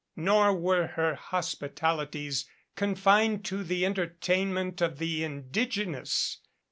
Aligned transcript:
Nor 0.15 0.55
were 0.55 0.87
her 0.87 1.13
hospitalities 1.13 2.49
confined 2.75 3.45
to 3.45 3.63
the 3.63 3.85
entertain 3.85 4.51
ment 4.51 4.81
of 4.81 4.97
the 4.97 5.23
indigenous. 5.23 6.39